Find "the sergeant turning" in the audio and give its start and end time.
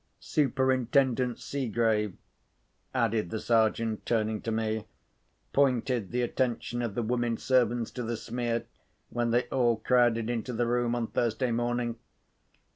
3.29-4.41